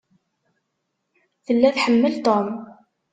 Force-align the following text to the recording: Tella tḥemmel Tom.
Tella 1.45 1.69
tḥemmel 1.75 2.13
Tom. 2.25 2.47